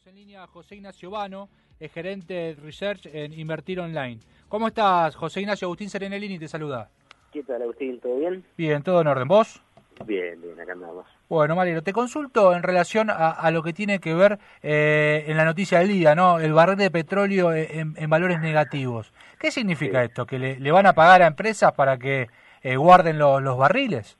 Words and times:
Tenemos 0.00 0.06
en 0.06 0.14
línea 0.14 0.44
a 0.44 0.46
José 0.46 0.76
Ignacio 0.76 1.10
Vano, 1.10 1.48
es 1.78 1.92
gerente 1.92 2.32
de 2.32 2.54
Research 2.54 3.06
en 3.06 3.32
Invertir 3.32 3.80
Online. 3.80 4.18
¿Cómo 4.48 4.68
estás, 4.68 5.16
José 5.16 5.40
Ignacio? 5.40 5.66
Agustín 5.66 5.90
Serenelini 5.90 6.38
te 6.38 6.48
saluda. 6.48 6.88
¿Qué 7.32 7.42
tal, 7.42 7.62
Agustín? 7.62 7.98
¿Todo 8.00 8.16
bien? 8.18 8.44
Bien, 8.56 8.82
todo 8.82 9.00
en 9.00 9.08
orden. 9.08 9.28
¿Vos? 9.28 9.62
Bien, 10.06 10.40
bien, 10.40 10.58
acá 10.60 10.72
andamos. 10.72 11.06
Bueno, 11.28 11.56
Mariano, 11.56 11.82
te 11.82 11.92
consulto 11.92 12.54
en 12.54 12.62
relación 12.62 13.08
a, 13.10 13.50
lo 13.50 13.62
que 13.62 13.72
tiene 13.72 13.98
que 13.98 14.14
ver 14.14 14.38
eh, 14.62 15.24
en 15.26 15.36
la 15.36 15.44
noticia 15.44 15.80
del 15.80 15.88
día, 15.88 16.14
¿no? 16.14 16.38
El 16.40 16.52
barril 16.52 16.78
de 16.78 16.90
petróleo 16.90 17.52
en, 17.52 17.94
valores 18.08 18.40
negativos. 18.40 19.12
¿Qué 19.38 19.50
significa 19.50 20.04
esto? 20.04 20.24
¿Que 20.24 20.38
le, 20.38 20.70
van 20.70 20.86
a 20.86 20.94
pagar 20.94 21.22
a 21.22 21.26
empresas 21.26 21.72
para 21.72 21.98
que 21.98 22.28
eh, 22.62 22.76
guarden 22.76 23.18
los 23.18 23.58
barriles? 23.58 24.18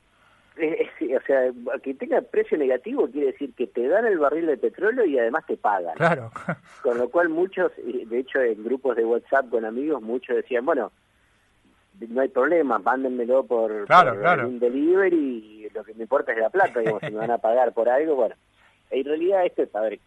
Sea, 1.31 1.79
que 1.83 1.95
tenga 1.95 2.21
precio 2.21 2.59
negativo 2.59 3.09
quiere 3.09 3.29
decir 3.29 3.55
que 3.55 3.67
te 3.67 3.87
dan 3.89 4.07
el 4.07 4.19
barril 4.19 4.47
de 4.47 4.57
petróleo 4.57 5.05
y 5.05 5.19
además 5.19 5.45
te 5.47 5.57
pagan. 5.57 5.95
Claro. 5.97 6.31
Con 6.83 6.99
lo 6.99 7.09
cual 7.09 7.29
muchos, 7.29 7.73
de 7.77 8.19
hecho 8.19 8.41
en 8.41 8.65
grupos 8.65 8.97
de 8.97 9.05
WhatsApp 9.05 9.49
con 9.51 9.65
amigos, 9.65 10.03
muchos 10.03 10.37
decían, 10.37 10.65
bueno, 10.65 10.93
no 12.09 12.21
hay 12.21 12.29
problema, 12.29 12.79
mándenmelo 12.79 13.45
por, 13.45 13.71
un 13.73 14.59
delivery 14.59 15.17
y 15.17 15.71
lo 15.75 15.85
que 15.85 15.95
me 15.95 16.03
importa 16.03 16.33
es 16.33 16.39
la 16.39 16.51
plata, 16.51 16.81
digamos, 16.81 17.03
si 17.03 17.11
me 17.11 17.19
van 17.19 17.31
a 17.31 17.39
pagar 17.39 17.73
por 17.73 17.89
algo, 17.89 18.15
bueno. 18.15 18.35
En 18.91 19.05
realidad 19.05 19.45
esto 19.45 19.63
es, 19.63 19.75
a 19.75 19.81
ver, 19.81 20.01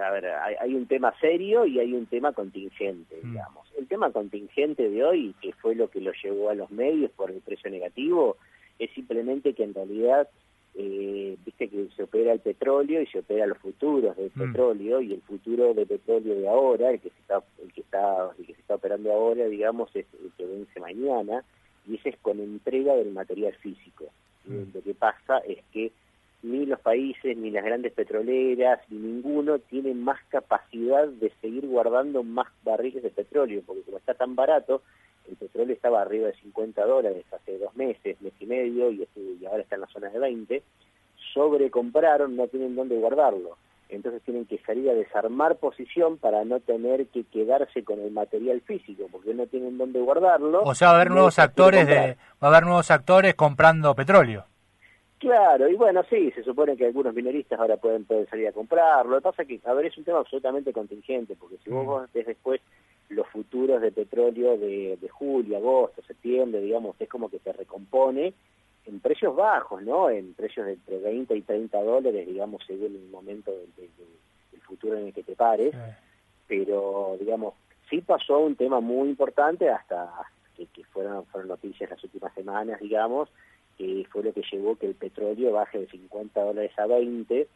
a 0.00 0.10
ver 0.10 0.26
hay, 0.60 0.74
un 0.74 0.86
tema 0.86 1.12
serio 1.20 1.64
y 1.66 1.80
hay 1.80 1.92
un 1.92 2.06
tema 2.06 2.32
contingente, 2.32 3.16
mm. 3.22 3.30
digamos. 3.30 3.72
El 3.78 3.88
tema 3.88 4.10
contingente 4.12 4.90
de 4.90 5.04
hoy, 5.04 5.34
que 5.40 5.52
fue 5.54 5.74
lo 5.74 5.88
que 5.88 6.00
lo 6.00 6.12
llevó 6.22 6.50
a 6.50 6.54
los 6.54 6.70
medios 6.70 7.10
por 7.12 7.30
el 7.30 7.40
precio 7.40 7.70
negativo, 7.70 8.36
es 8.78 8.90
simplemente 8.92 9.54
que 9.54 9.64
en 9.64 9.74
realidad 9.74 10.28
eh, 10.74 11.36
viste 11.44 11.68
que 11.68 11.88
se 11.96 12.02
opera 12.04 12.32
el 12.32 12.40
petróleo 12.40 13.02
y 13.02 13.06
se 13.06 13.20
opera 13.20 13.46
los 13.46 13.58
futuros 13.58 14.16
del 14.16 14.30
mm. 14.34 14.38
petróleo 14.38 15.00
y 15.00 15.14
el 15.14 15.22
futuro 15.22 15.74
de 15.74 15.86
petróleo 15.86 16.34
de 16.34 16.48
ahora 16.48 16.90
el 16.90 17.00
que 17.00 17.10
se 17.10 17.18
está 17.18 17.42
el 17.62 17.72
que 17.72 17.80
está 17.80 18.30
el 18.38 18.46
que 18.46 18.54
se 18.54 18.60
está 18.60 18.74
operando 18.76 19.12
ahora 19.12 19.46
digamos 19.46 19.88
es 19.94 20.06
el 20.22 20.30
que 20.36 20.46
vence 20.46 20.80
mañana 20.80 21.42
y 21.86 21.96
ese 21.96 22.10
es 22.10 22.16
con 22.18 22.38
entrega 22.40 22.94
del 22.94 23.12
material 23.12 23.54
físico 23.54 24.06
mm. 24.46 24.74
lo 24.74 24.82
que 24.82 24.94
pasa 24.94 25.38
es 25.38 25.58
que 25.72 25.90
ni 26.42 26.66
los 26.66 26.78
países 26.80 27.36
ni 27.36 27.50
las 27.50 27.64
grandes 27.64 27.92
petroleras 27.92 28.80
ni 28.88 28.98
ninguno 28.98 29.58
tienen 29.58 30.02
más 30.02 30.22
capacidad 30.28 31.08
de 31.08 31.32
seguir 31.40 31.66
guardando 31.66 32.22
más 32.22 32.46
barriles 32.62 33.02
de 33.02 33.10
petróleo 33.10 33.62
porque 33.66 33.82
como 33.82 33.98
está 33.98 34.14
tan 34.14 34.36
barato 34.36 34.82
el 35.28 35.36
petróleo 35.36 35.74
estaba 35.74 36.02
arriba 36.02 36.28
de 36.28 36.34
50 36.34 36.84
dólares 36.86 37.24
hace 37.32 37.58
dos 37.58 37.74
meses, 37.76 38.20
mes 38.20 38.32
y 38.40 38.46
medio, 38.46 38.90
y, 38.90 39.06
y 39.16 39.46
ahora 39.46 39.62
está 39.62 39.74
en 39.74 39.82
la 39.82 39.86
zona 39.88 40.08
de 40.08 40.18
20, 40.18 40.62
sobrecompraron, 41.34 42.36
no 42.36 42.48
tienen 42.48 42.74
dónde 42.74 42.96
guardarlo. 42.96 43.56
Entonces 43.88 44.22
tienen 44.22 44.44
que 44.44 44.58
salir 44.58 44.90
a 44.90 44.94
desarmar 44.94 45.56
posición 45.56 46.18
para 46.18 46.44
no 46.44 46.60
tener 46.60 47.06
que 47.06 47.24
quedarse 47.24 47.84
con 47.84 48.00
el 48.00 48.10
material 48.10 48.60
físico, 48.60 49.06
porque 49.10 49.32
no 49.32 49.46
tienen 49.46 49.78
dónde 49.78 50.00
guardarlo. 50.00 50.62
O 50.62 50.74
sea, 50.74 50.88
va 50.88 50.92
a 50.92 50.96
haber 50.96 51.10
nuevos 51.10 51.38
actores 51.38 51.86
de, 51.86 52.16
va 52.42 52.48
a 52.48 52.50
haber 52.50 52.64
nuevos 52.64 52.90
actores 52.90 53.34
comprando 53.34 53.94
petróleo. 53.94 54.44
Claro, 55.18 55.68
y 55.68 55.74
bueno, 55.74 56.02
sí, 56.08 56.30
se 56.32 56.44
supone 56.44 56.76
que 56.76 56.86
algunos 56.86 57.12
mineristas 57.12 57.58
ahora 57.58 57.76
pueden, 57.76 58.04
pueden 58.04 58.28
salir 58.28 58.46
a 58.46 58.52
comprarlo. 58.52 59.12
Lo 59.12 59.16
que 59.16 59.22
pasa 59.22 59.42
es 59.42 59.48
que, 59.48 59.60
a 59.68 59.72
ver, 59.72 59.86
es 59.86 59.98
un 59.98 60.04
tema 60.04 60.18
absolutamente 60.18 60.72
contingente, 60.72 61.34
porque 61.34 61.56
si 61.64 61.70
vos, 61.70 61.84
mm. 61.84 61.86
vos 61.86 62.12
después 62.12 62.60
los 63.08 63.26
futuros 63.28 63.80
de 63.80 63.92
petróleo 63.92 64.58
de, 64.58 64.98
julio, 65.10 65.56
agosto, 65.56 66.02
septiembre, 66.02 66.60
digamos, 66.60 66.96
es 66.98 67.08
como 67.08 67.28
que 67.30 67.38
se 67.38 67.52
recompone 67.52 68.34
en 68.84 69.00
precios 69.00 69.34
bajos, 69.34 69.82
¿no? 69.82 70.10
En 70.10 70.34
precios 70.34 70.66
de 70.66 70.72
entre 70.74 70.98
20 70.98 71.36
y 71.36 71.42
30 71.42 71.82
dólares, 71.82 72.26
digamos, 72.26 72.62
según 72.66 72.94
el 72.96 73.08
momento 73.10 73.52
del, 73.52 73.88
futuro 74.62 74.98
en 74.98 75.06
el 75.06 75.14
que 75.14 75.22
te 75.22 75.34
pares. 75.34 75.74
Pero, 76.46 77.16
digamos, 77.18 77.54
sí 77.88 78.02
pasó 78.02 78.40
un 78.40 78.54
tema 78.54 78.80
muy 78.80 79.08
importante 79.08 79.70
hasta 79.70 80.10
que, 80.56 80.84
fueron, 80.84 81.24
fueron 81.26 81.48
noticias 81.48 81.88
las 81.88 82.02
últimas 82.04 82.34
semanas, 82.34 82.80
digamos, 82.80 83.30
que 83.78 84.06
fue 84.10 84.24
lo 84.24 84.32
que 84.32 84.42
llevó 84.50 84.76
que 84.76 84.86
el 84.86 84.94
petróleo 84.94 85.52
baje 85.52 85.78
de 85.78 85.86
50 85.86 86.42
dólares 86.42 86.72
a 86.78 86.86
20 86.86 87.48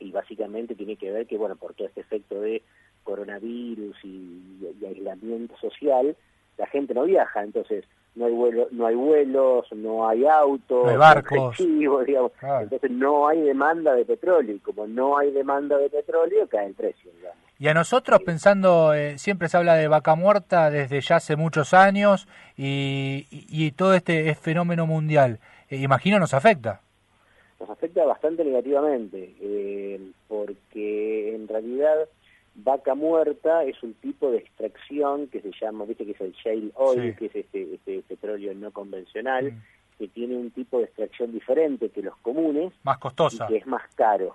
y 0.00 0.10
básicamente 0.10 0.74
tiene 0.74 0.96
que 0.96 1.12
ver 1.12 1.26
que, 1.26 1.36
bueno, 1.36 1.56
por 1.56 1.74
todo 1.74 1.86
este 1.86 2.00
efecto 2.00 2.40
de 2.40 2.62
coronavirus 3.10 3.96
y, 4.04 4.40
aislamiento 4.86 5.56
social, 5.56 6.16
la 6.56 6.66
gente 6.66 6.94
no 6.94 7.02
viaja, 7.02 7.42
entonces 7.42 7.84
no 8.14 8.26
hay 8.26 8.32
vuelo, 8.32 8.68
no 8.70 8.86
hay 8.86 8.94
vuelos, 8.94 9.66
no 9.72 10.08
hay 10.08 10.26
autos, 10.26 10.84
no 10.84 10.90
hay 10.90 10.96
barcos, 10.96 11.56
digamos. 12.06 12.32
entonces 12.62 12.90
no 12.90 13.26
hay 13.26 13.40
demanda 13.40 13.94
de 13.94 14.04
petróleo 14.04 14.54
y 14.54 14.58
como 14.60 14.86
no 14.86 15.18
hay 15.18 15.32
demanda 15.32 15.76
de 15.76 15.90
petróleo 15.90 16.46
cae 16.46 16.66
el 16.66 16.74
precio, 16.74 17.10
digamos. 17.16 17.38
Y 17.58 17.66
a 17.66 17.74
nosotros 17.74 18.20
pensando, 18.24 18.94
eh, 18.94 19.18
siempre 19.18 19.48
se 19.48 19.56
habla 19.56 19.74
de 19.74 19.88
vaca 19.88 20.14
muerta 20.14 20.70
desde 20.70 21.00
ya 21.00 21.16
hace 21.16 21.34
muchos 21.34 21.74
años 21.74 22.28
y, 22.56 23.26
y, 23.30 23.72
todo 23.72 23.94
este 23.94 24.34
fenómeno 24.36 24.86
mundial, 24.86 25.40
eh, 25.68 25.76
imagino 25.76 26.18
nos 26.20 26.32
afecta. 26.32 26.80
Nos 27.58 27.68
afecta 27.68 28.04
bastante 28.04 28.44
negativamente, 28.44 29.34
eh, 29.40 30.00
porque 30.28 31.34
en 31.34 31.48
realidad 31.48 32.08
vaca 32.62 32.94
muerta 32.94 33.64
es 33.64 33.82
un 33.82 33.94
tipo 33.94 34.30
de 34.30 34.38
extracción 34.38 35.28
que 35.28 35.40
se 35.40 35.52
llama, 35.60 35.84
viste 35.84 36.04
que 36.04 36.12
es 36.12 36.20
el 36.20 36.32
shale 36.32 36.70
oil, 36.74 37.14
que 37.16 37.26
es 37.26 37.36
este, 37.36 37.74
este 37.74 38.02
petróleo 38.02 38.54
no 38.54 38.70
convencional, 38.70 39.52
que 39.98 40.08
tiene 40.08 40.36
un 40.36 40.50
tipo 40.50 40.78
de 40.78 40.84
extracción 40.84 41.32
diferente 41.32 41.90
que 41.90 42.02
los 42.02 42.16
comunes. 42.18 42.72
Más 42.82 42.98
costosa. 42.98 43.44
Y 43.44 43.48
que 43.48 43.56
es 43.58 43.66
más 43.66 43.82
caro. 43.94 44.34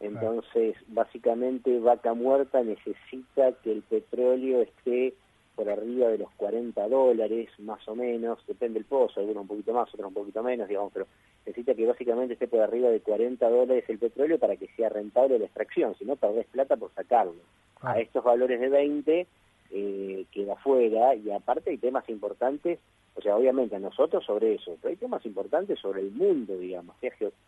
Entonces, 0.00 0.74
básicamente, 0.88 1.78
vaca 1.78 2.12
muerta 2.12 2.62
necesita 2.62 3.52
que 3.62 3.72
el 3.72 3.82
petróleo 3.82 4.62
esté 4.62 5.14
por 5.62 5.70
arriba 5.70 6.08
de 6.08 6.18
los 6.18 6.30
40 6.32 6.88
dólares, 6.88 7.48
más 7.60 7.86
o 7.86 7.94
menos, 7.94 8.44
depende 8.48 8.80
del 8.80 8.84
pozo, 8.84 9.20
algunos 9.20 9.42
un 9.42 9.46
poquito 9.46 9.72
más, 9.72 9.88
otros 9.94 10.08
un 10.08 10.14
poquito 10.14 10.42
menos, 10.42 10.66
digamos, 10.66 10.92
pero 10.92 11.06
necesita 11.46 11.72
que 11.74 11.86
básicamente 11.86 12.34
esté 12.34 12.48
por 12.48 12.58
arriba 12.58 12.88
de 12.88 13.00
40 13.00 13.48
dólares 13.48 13.84
el 13.86 13.98
petróleo 13.98 14.40
para 14.40 14.56
que 14.56 14.66
sea 14.74 14.88
rentable 14.88 15.38
la 15.38 15.44
extracción, 15.44 15.94
si 15.96 16.04
no 16.04 16.16
perdés 16.16 16.46
plata 16.46 16.76
por 16.76 16.92
sacarlo. 16.94 17.36
A 17.80 18.00
estos 18.00 18.24
valores 18.24 18.60
de 18.60 18.68
20 18.68 19.26
eh, 19.74 20.26
queda 20.30 20.54
fuera 20.56 21.14
y 21.14 21.30
aparte 21.30 21.70
hay 21.70 21.78
temas 21.78 22.06
importantes, 22.10 22.78
o 23.14 23.22
sea, 23.22 23.36
obviamente 23.36 23.74
a 23.74 23.78
nosotros 23.78 24.22
sobre 24.24 24.54
eso, 24.54 24.76
pero 24.80 24.90
hay 24.90 24.96
temas 24.96 25.24
importantes 25.24 25.78
sobre 25.80 26.02
el 26.02 26.10
mundo, 26.10 26.58
digamos, 26.58 26.94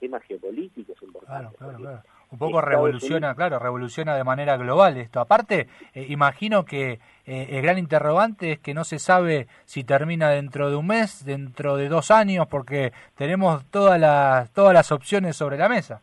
temas 0.01 0.23
geopolíticos 0.23 1.03
importantes. 1.03 1.57
Claro, 1.59 1.77
claro, 1.77 1.79
claro. 1.79 2.03
Un 2.31 2.39
poco 2.39 2.61
revoluciona, 2.63 3.35
claro, 3.35 3.59
revoluciona 3.59 4.17
de 4.17 4.25
manera 4.25 4.57
global 4.57 4.97
esto. 4.97 5.21
Aparte, 5.21 5.69
eh, 5.93 6.07
imagino 6.09 6.65
que 6.65 6.99
eh, 7.27 7.47
el 7.51 7.63
gran 7.63 7.79
interrogante 7.79 8.53
es 8.53 8.59
que 8.59 8.73
no 8.73 8.85
se 8.85 8.99
sabe 8.99 9.47
si 9.67 9.85
termina 9.85 10.31
dentro 10.31 10.71
de 10.71 10.77
un 10.77 10.87
mes, 10.87 11.25
dentro 11.25 11.77
de 11.77 11.89
dos 11.89 12.11
años, 12.11 12.47
porque 12.49 12.93
tenemos 13.17 13.65
todas 13.67 14.01
las, 14.01 14.51
todas 14.53 14.73
las 14.73 14.91
opciones 14.93 15.37
sobre 15.37 15.59
la 15.59 15.69
mesa. 15.69 16.01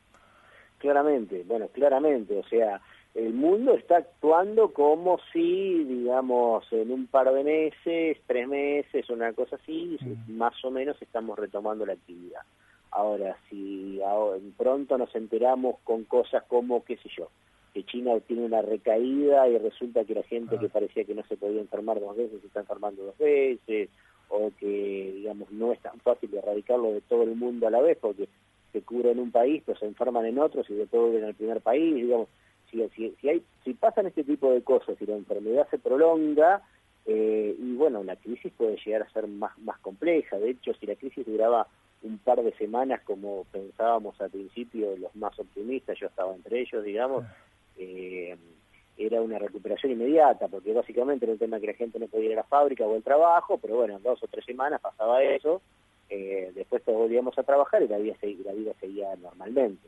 Claramente, 0.77 1.43
bueno, 1.47 1.67
claramente, 1.67 2.37
o 2.37 2.43
sea, 2.43 2.79
el 3.13 3.33
mundo 3.33 3.73
está 3.73 3.97
actuando 3.97 4.71
como 4.71 5.19
si, 5.33 5.83
digamos, 5.83 6.65
en 6.71 6.91
un 6.91 7.07
par 7.07 7.31
de 7.33 7.43
meses, 7.43 8.17
tres 8.25 8.47
meses, 8.47 9.09
una 9.09 9.33
cosa 9.33 9.57
así, 9.57 9.97
mm. 9.99 10.37
más 10.37 10.53
o 10.63 10.71
menos 10.71 11.01
estamos 11.01 11.37
retomando 11.37 11.85
la 11.85 11.93
actividad. 11.93 12.41
Ahora, 12.91 13.37
si 13.49 13.99
pronto 14.57 14.97
nos 14.97 15.13
enteramos 15.15 15.75
con 15.83 16.03
cosas 16.03 16.43
como, 16.43 16.83
qué 16.83 16.97
sé 16.97 17.09
yo, 17.17 17.29
que 17.73 17.83
China 17.85 18.19
tiene 18.27 18.45
una 18.45 18.61
recaída 18.61 19.47
y 19.47 19.57
resulta 19.57 20.03
que 20.03 20.15
la 20.15 20.23
gente 20.23 20.57
que 20.59 20.67
parecía 20.67 21.05
que 21.05 21.15
no 21.15 21.23
se 21.23 21.37
podía 21.37 21.61
enfermar 21.61 22.01
dos 22.01 22.17
veces 22.17 22.41
se 22.41 22.47
está 22.47 22.59
enfermando 22.59 23.03
dos 23.03 23.17
veces, 23.17 23.89
o 24.27 24.51
que, 24.59 25.13
digamos, 25.15 25.51
no 25.51 25.71
es 25.71 25.79
tan 25.79 25.99
fácil 25.99 26.33
erradicarlo 26.33 26.91
de 26.91 27.01
todo 27.01 27.23
el 27.23 27.35
mundo 27.35 27.67
a 27.67 27.71
la 27.71 27.81
vez, 27.81 27.97
porque 27.99 28.27
se 28.71 28.81
cubre 28.81 29.11
en 29.11 29.19
un 29.19 29.31
país, 29.31 29.63
pero 29.65 29.79
se 29.79 29.85
enferman 29.85 30.25
en 30.25 30.39
otros 30.39 30.69
y 30.69 30.73
de 30.73 30.87
todo 30.87 31.17
en 31.17 31.23
el 31.23 31.35
primer 31.35 31.61
país, 31.61 31.95
digamos, 31.95 32.27
si, 32.71 32.87
si, 32.95 33.15
si, 33.19 33.29
hay, 33.29 33.43
si 33.63 33.73
pasan 33.73 34.07
este 34.07 34.23
tipo 34.23 34.51
de 34.51 34.61
cosas, 34.63 34.97
si 34.97 35.05
la 35.05 35.15
enfermedad 35.15 35.67
se 35.69 35.77
prolonga, 35.77 36.61
eh, 37.05 37.55
y 37.57 37.75
bueno, 37.75 38.03
la 38.03 38.15
crisis 38.15 38.51
puede 38.55 38.77
llegar 38.77 39.03
a 39.03 39.11
ser 39.11 39.27
más, 39.27 39.57
más 39.59 39.79
compleja. 39.79 40.37
De 40.37 40.51
hecho, 40.51 40.73
si 40.75 40.85
la 40.85 40.95
crisis 40.95 41.25
duraba 41.25 41.67
un 42.03 42.17
par 42.17 42.41
de 42.41 42.53
semanas 42.53 43.01
como 43.03 43.45
pensábamos 43.51 44.19
al 44.21 44.31
principio 44.31 44.95
los 44.97 45.15
más 45.15 45.37
optimistas, 45.39 45.99
yo 45.99 46.07
estaba 46.07 46.33
entre 46.33 46.61
ellos, 46.61 46.83
digamos, 46.83 47.25
eh, 47.77 48.35
era 48.97 49.21
una 49.21 49.39
recuperación 49.39 49.93
inmediata, 49.93 50.47
porque 50.47 50.73
básicamente 50.73 51.25
era 51.25 51.33
un 51.33 51.39
tema 51.39 51.59
que 51.59 51.67
la 51.67 51.73
gente 51.73 51.99
no 51.99 52.07
podía 52.07 52.27
ir 52.27 52.33
a 52.33 52.41
la 52.41 52.43
fábrica 52.43 52.85
o 52.85 52.95
al 52.95 53.03
trabajo, 53.03 53.57
pero 53.57 53.77
bueno, 53.77 53.97
en 53.97 54.03
dos 54.03 54.21
o 54.23 54.27
tres 54.27 54.45
semanas 54.45 54.81
pasaba 54.81 55.23
eso, 55.23 55.61
eh, 56.09 56.51
después 56.53 56.83
todos 56.83 56.99
volvíamos 56.99 57.37
a 57.37 57.43
trabajar 57.43 57.81
y 57.81 57.87
la 57.87 57.97
vida, 57.97 58.15
la 58.45 58.53
vida 58.53 58.73
seguía 58.79 59.15
normalmente. 59.15 59.87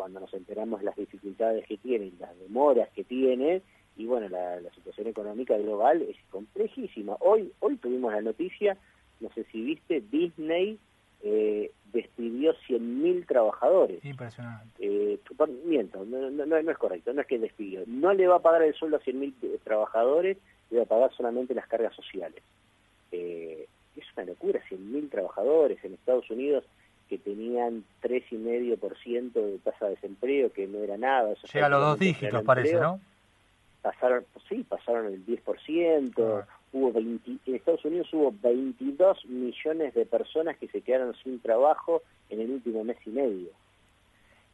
Cuando 0.00 0.20
nos 0.20 0.32
enteramos 0.32 0.80
de 0.80 0.86
las 0.86 0.96
dificultades 0.96 1.66
que 1.66 1.76
tienen, 1.76 2.14
las 2.18 2.34
demoras 2.38 2.88
que 2.94 3.04
tiene, 3.04 3.60
y 3.98 4.06
bueno, 4.06 4.30
la, 4.30 4.58
la 4.58 4.70
situación 4.70 5.08
económica 5.08 5.58
global 5.58 6.00
es 6.00 6.16
complejísima. 6.30 7.18
Hoy, 7.20 7.52
hoy 7.60 7.76
tuvimos 7.76 8.10
la 8.10 8.22
noticia, 8.22 8.78
no 9.20 9.28
sé 9.34 9.44
si 9.52 9.60
viste, 9.60 10.00
Disney 10.10 10.78
eh, 11.22 11.70
despidió 11.92 12.54
100.000 12.66 13.26
trabajadores. 13.26 14.02
Impresionante. 14.02 14.72
Eh, 14.78 15.20
miento, 15.66 16.02
no, 16.06 16.30
no, 16.30 16.56
es 16.56 16.78
correcto, 16.78 17.12
no 17.12 17.20
es 17.20 17.26
que 17.26 17.38
despidió. 17.38 17.82
No 17.86 18.14
le 18.14 18.26
va 18.26 18.36
a 18.36 18.42
pagar 18.42 18.62
el 18.62 18.72
sueldo 18.72 18.96
a 18.96 19.00
100.000 19.00 19.60
trabajadores, 19.62 20.38
le 20.70 20.78
va 20.78 20.84
a 20.84 20.88
pagar 20.88 21.12
solamente 21.14 21.52
las 21.52 21.68
cargas 21.68 21.94
sociales. 21.94 22.42
Eh, 23.12 23.68
es 23.96 24.04
una 24.16 24.24
locura, 24.24 24.62
100.000 24.66 25.10
trabajadores 25.10 25.84
en 25.84 25.92
Estados 25.92 26.30
Unidos 26.30 26.64
que 27.10 27.18
tenían 27.18 27.82
3,5% 28.02 29.32
de 29.32 29.58
tasa 29.58 29.86
de 29.86 29.96
desempleo, 29.96 30.52
que 30.52 30.68
no 30.68 30.78
era 30.78 30.96
nada. 30.96 31.34
Llega 31.52 31.66
a 31.66 31.68
los 31.68 31.80
dos 31.80 31.98
dígitos, 31.98 32.44
parece, 32.44 32.76
¿no? 32.76 33.00
Pasaron, 33.82 34.24
sí, 34.48 34.64
pasaron 34.66 35.06
el 35.06 35.26
10%. 35.26 36.44
Hubo 36.72 36.96
en 36.96 37.20
Estados 37.46 37.84
Unidos 37.84 38.08
hubo 38.12 38.32
22 38.40 39.26
millones 39.26 39.92
de 39.92 40.06
personas 40.06 40.56
que 40.56 40.68
se 40.68 40.82
quedaron 40.82 41.16
sin 41.24 41.40
trabajo 41.40 42.00
en 42.28 42.42
el 42.42 42.50
último 42.52 42.84
mes 42.84 42.96
y 43.04 43.10
medio. 43.10 43.48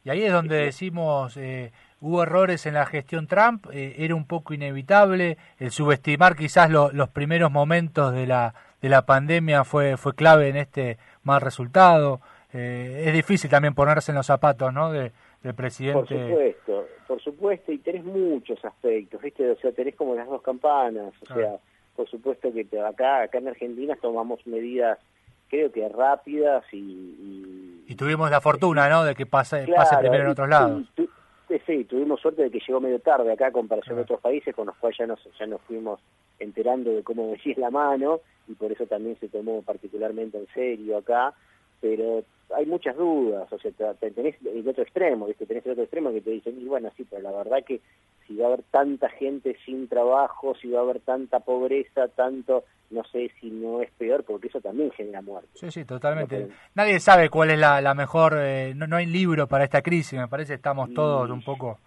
Y 0.03 0.09
ahí 0.09 0.23
es 0.23 0.33
donde 0.33 0.55
decimos, 0.55 1.37
eh, 1.37 1.71
hubo 2.01 2.23
errores 2.23 2.65
en 2.65 2.73
la 2.73 2.87
gestión 2.87 3.27
Trump, 3.27 3.67
eh, 3.71 3.97
era 3.99 4.15
un 4.15 4.25
poco 4.25 4.55
inevitable, 4.55 5.37
el 5.59 5.69
subestimar 5.69 6.35
quizás 6.35 6.71
los 6.71 7.09
primeros 7.09 7.51
momentos 7.51 8.13
de 8.13 8.25
la, 8.25 8.55
de 8.81 8.89
la 8.89 9.05
pandemia 9.05 9.63
fue, 9.63 9.95
fue 9.97 10.15
clave 10.15 10.49
en 10.49 10.55
este 10.55 10.97
mal 11.23 11.41
resultado. 11.41 12.19
Eh, 12.53 13.03
es 13.07 13.13
difícil 13.13 13.49
también 13.49 13.73
ponerse 13.73 14.11
en 14.11 14.17
los 14.17 14.25
zapatos, 14.25 14.73
¿no? 14.73 14.91
De, 14.91 15.11
del 15.43 15.53
presidente. 15.53 16.15
Por 16.15 16.27
supuesto, 16.27 16.87
por 17.07 17.21
supuesto, 17.21 17.71
y 17.71 17.77
tenés 17.79 18.03
muchos 18.05 18.63
aspectos, 18.63 19.21
¿viste? 19.21 19.51
O 19.51 19.57
sea, 19.57 19.71
tenés 19.71 19.95
como 19.95 20.15
las 20.15 20.27
dos 20.27 20.41
campanas, 20.41 21.13
o 21.21 21.33
sea, 21.33 21.57
por 21.95 22.09
supuesto 22.09 22.51
que 22.53 22.65
acá, 22.79 23.23
acá 23.23 23.37
en 23.37 23.49
Argentina 23.49 23.95
tomamos 24.01 24.45
medidas, 24.47 24.97
creo 25.49 25.71
que 25.71 25.87
rápidas 25.89 26.63
y... 26.71 27.83
Y, 27.87 27.95
tuvimos 27.95 28.29
la 28.29 28.41
fortuna, 28.41 28.89
¿no? 28.89 29.03
De 29.03 29.15
que 29.15 29.25
pase, 29.25 29.65
pase 29.73 29.97
primero 29.97 30.23
en 30.23 30.29
otros 30.29 30.49
lados. 30.49 30.83
Sí, 31.65 31.85
tuvimos 31.85 32.19
suerte 32.19 32.43
de 32.43 32.51
que 32.51 32.59
llegó 32.59 32.81
medio 32.81 32.99
tarde 32.99 33.31
acá, 33.31 33.51
comparación 33.51 33.95
de 33.95 34.01
otros 34.01 34.19
países, 34.19 34.53
con 34.53 34.67
los 34.67 34.75
cuales 34.77 34.97
ya 34.97 35.07
nos, 35.07 35.19
ya 35.39 35.45
nos 35.45 35.61
fuimos 35.61 35.99
enterando 36.39 36.91
de 36.91 37.03
cómo 37.03 37.27
decís 37.27 37.57
la 37.57 37.71
mano, 37.71 38.19
y 38.47 38.53
por 38.53 38.71
eso 38.71 38.85
también 38.85 39.17
se 39.19 39.29
tomó 39.29 39.61
particularmente 39.61 40.37
en 40.37 40.47
serio 40.53 40.97
acá, 40.97 41.33
pero 41.81 42.23
hay 42.55 42.65
muchas 42.65 42.95
dudas, 42.95 43.51
o 43.51 43.59
sea, 43.59 43.71
tenés 43.95 44.35
el 44.45 44.67
otro 44.67 44.83
extremo, 44.83 45.25
¿viste? 45.25 45.45
tenés 45.45 45.65
el 45.65 45.73
otro 45.73 45.83
extremo 45.83 46.11
que 46.11 46.21
te 46.21 46.31
dicen, 46.31 46.59
y 46.59 46.65
bueno, 46.65 46.89
sí, 46.95 47.05
pero 47.09 47.21
la 47.21 47.31
verdad 47.31 47.63
que 47.65 47.81
si 48.25 48.37
va 48.37 48.45
a 48.45 48.47
haber 48.47 48.63
tanta 48.71 49.09
gente 49.09 49.57
sin 49.65 49.87
trabajo, 49.87 50.55
si 50.55 50.69
va 50.69 50.79
a 50.79 50.83
haber 50.83 51.01
tanta 51.01 51.39
pobreza, 51.41 52.07
tanto, 52.07 52.63
no 52.89 53.03
sé 53.05 53.31
si 53.41 53.49
no 53.49 53.81
es 53.81 53.91
peor, 53.91 54.23
porque 54.23 54.47
eso 54.47 54.61
también 54.61 54.91
genera 54.91 55.21
muerte. 55.21 55.49
Sí, 55.55 55.71
sí, 55.71 55.83
totalmente. 55.83 56.47
Nadie 56.75 56.99
sabe 56.99 57.29
cuál 57.29 57.51
es 57.51 57.59
la, 57.59 57.81
la 57.81 57.93
mejor, 57.93 58.35
eh, 58.37 58.73
no, 58.75 58.87
no 58.87 58.95
hay 58.95 59.07
libro 59.07 59.47
para 59.47 59.65
esta 59.65 59.81
crisis, 59.81 60.17
me 60.17 60.27
parece 60.27 60.53
estamos 60.53 60.93
todos 60.93 61.29
un 61.29 61.41
poco... 61.43 61.79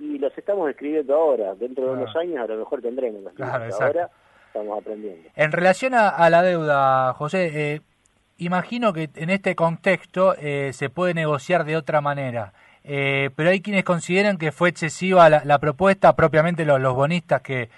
Y 0.00 0.16
los 0.18 0.36
estamos 0.38 0.70
escribiendo 0.70 1.14
ahora, 1.14 1.54
dentro 1.56 1.84
de 1.86 1.90
unos 1.90 2.14
años 2.14 2.38
a 2.38 2.46
lo 2.46 2.58
mejor 2.60 2.80
tendremos 2.80 3.20
los 3.20 3.32
claro, 3.32 3.64
ahora 3.80 4.08
estamos 4.46 4.78
aprendiendo. 4.78 5.28
En 5.34 5.50
relación 5.50 5.92
a, 5.94 6.30
la 6.30 6.42
deuda, 6.42 7.12
José, 7.14 7.74
eh, 7.74 7.80
imagino 8.38 8.92
que 8.92 9.10
en 9.14 9.30
este 9.30 9.54
contexto 9.54 10.34
eh, 10.38 10.72
se 10.72 10.88
puede 10.88 11.14
negociar 11.14 11.64
de 11.64 11.76
otra 11.76 12.00
manera. 12.00 12.52
Eh, 12.84 13.30
pero 13.36 13.50
hay 13.50 13.60
quienes 13.60 13.84
consideran 13.84 14.38
que 14.38 14.52
fue 14.52 14.70
excesiva 14.70 15.28
la, 15.28 15.58
propuesta, 15.58 16.16
propiamente 16.16 16.64
los, 16.64 16.94
bonistas 16.94 17.42
que, 17.42 17.68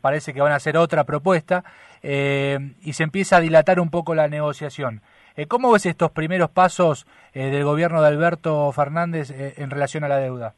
parece 0.00 0.32
que 0.32 0.40
van 0.40 0.52
a 0.52 0.56
hacer 0.56 0.78
otra 0.78 1.04
propuesta, 1.04 1.64
eh, 2.02 2.58
y 2.82 2.94
se 2.94 3.02
empieza 3.02 3.36
a 3.36 3.40
dilatar 3.40 3.78
un 3.78 3.90
poco 3.90 4.14
la 4.14 4.28
negociación. 4.28 5.02
¿Cómo 5.48 5.72
ves 5.72 5.86
estos 5.86 6.10
primeros 6.12 6.50
pasos 6.50 7.06
del 7.32 7.64
gobierno 7.64 8.02
de 8.02 8.08
Alberto 8.08 8.70
Fernández 8.72 9.30
en 9.30 9.70
relación 9.70 10.04
a 10.04 10.08
la 10.08 10.18
deuda? 10.18 10.54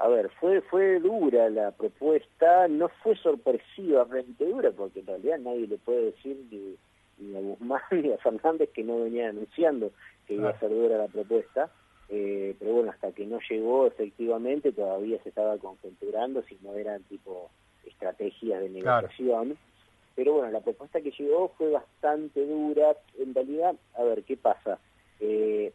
A 0.00 0.08
ver, 0.08 0.28
fue 0.40 0.60
fue 0.62 0.98
dura 0.98 1.48
la 1.50 1.70
propuesta, 1.72 2.66
no 2.68 2.88
fue 3.02 3.16
sorpresivamente 3.16 4.44
dura, 4.44 4.70
porque 4.76 5.00
en 5.00 5.06
realidad 5.06 5.38
nadie 5.38 5.66
le 5.68 5.78
puede 5.78 6.06
decir 6.06 6.36
que 6.50 6.74
ni 7.20 7.36
a 7.36 7.40
Guzmán 7.40 7.82
ni 7.92 8.12
a 8.12 8.18
Fernández 8.18 8.70
que 8.70 8.82
no 8.82 9.02
venían 9.02 9.30
anunciando 9.30 9.92
que 10.26 10.34
iba 10.34 10.50
a 10.50 10.58
ser 10.58 10.70
dura 10.70 10.98
la 10.98 11.08
propuesta, 11.08 11.70
eh, 12.08 12.54
pero 12.58 12.72
bueno, 12.72 12.90
hasta 12.90 13.12
que 13.12 13.26
no 13.26 13.38
llegó 13.48 13.86
efectivamente 13.86 14.72
todavía 14.72 15.22
se 15.22 15.28
estaba 15.28 15.58
concentrando 15.58 16.42
si 16.42 16.58
no 16.62 16.74
eran 16.74 17.02
tipo 17.04 17.50
estrategias 17.84 18.60
de 18.60 18.70
negociación. 18.70 19.56
Pero 20.16 20.34
bueno, 20.34 20.50
la 20.50 20.60
propuesta 20.60 21.00
que 21.00 21.12
llegó 21.12 21.48
fue 21.56 21.70
bastante 21.70 22.44
dura. 22.44 22.96
En 23.18 23.34
realidad, 23.34 23.76
a 23.94 24.02
ver, 24.02 24.24
¿qué 24.24 24.36
pasa? 24.36 24.78
Eh, 25.20 25.72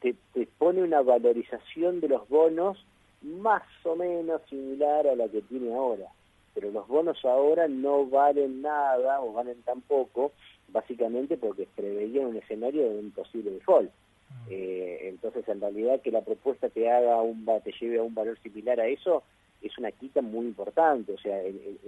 te, 0.00 0.14
te 0.32 0.46
pone 0.58 0.82
una 0.82 1.02
valorización 1.02 2.00
de 2.00 2.08
los 2.08 2.28
bonos 2.28 2.84
más 3.22 3.62
o 3.84 3.96
menos 3.96 4.42
similar 4.48 5.06
a 5.06 5.16
la 5.16 5.28
que 5.28 5.42
tiene 5.42 5.74
ahora. 5.74 6.06
Pero 6.54 6.70
los 6.70 6.86
bonos 6.86 7.24
ahora 7.24 7.68
no 7.68 8.06
valen 8.06 8.62
nada 8.62 9.20
o 9.20 9.32
valen 9.32 9.60
tan 9.62 9.80
poco 9.82 10.32
básicamente 10.68 11.36
porque 11.36 11.68
preveía 11.74 12.26
un 12.26 12.36
escenario 12.36 12.88
de 12.88 12.98
un 12.98 13.10
posible 13.10 13.50
default. 13.50 13.90
Mm. 13.90 14.48
Eh, 14.50 14.98
entonces, 15.08 15.48
en 15.48 15.60
realidad, 15.60 16.00
que 16.00 16.10
la 16.10 16.22
propuesta 16.22 16.68
te 16.68 16.90
haga 16.90 17.20
un 17.22 17.44
te 17.62 17.72
lleve 17.72 17.98
a 17.98 18.02
un 18.02 18.14
valor 18.14 18.38
similar 18.40 18.80
a 18.80 18.86
eso 18.86 19.22
es 19.62 19.78
una 19.78 19.90
quita 19.90 20.20
muy 20.20 20.46
importante. 20.46 21.12
O 21.12 21.18
sea, 21.18 21.40
el, 21.40 21.78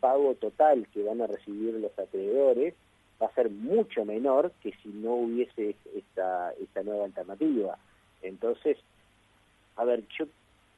pago 0.00 0.34
total 0.34 0.86
que 0.92 1.02
van 1.02 1.22
a 1.22 1.26
recibir 1.26 1.74
los 1.74 1.96
acreedores 1.98 2.74
va 3.22 3.26
a 3.28 3.34
ser 3.34 3.48
mucho 3.48 4.04
menor 4.04 4.52
que 4.62 4.72
si 4.82 4.88
no 4.88 5.14
hubiese 5.14 5.76
esta, 5.94 6.52
esta 6.60 6.82
nueva 6.82 7.04
alternativa. 7.04 7.78
Entonces, 8.22 8.76
a 9.76 9.84
ver, 9.84 10.02
yo, 10.18 10.26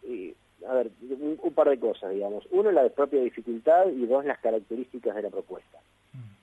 eh, 0.05 0.35
a 0.65 0.75
ver, 0.75 0.91
un, 1.03 1.53
par 1.55 1.69
de 1.69 1.79
cosas, 1.79 2.13
digamos. 2.13 2.47
Uno, 2.51 2.71
la 2.73 2.89
propia 2.89 3.21
dificultad 3.21 3.89
y 3.89 4.07
dos, 4.07 4.25
las 4.25 4.39
características 4.39 5.15
de 5.15 5.23
la 5.23 5.31
propuesta. 5.31 5.79